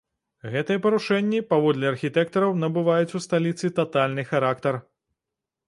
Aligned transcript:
Гэтыя 0.53 0.79
парушэнні, 0.85 1.41
паводле 1.51 1.91
архітэктараў, 1.91 2.55
набываюць 2.63 3.15
у 3.19 3.23
сталіцы 3.27 3.73
татальны 3.81 4.27
характар. 4.33 4.83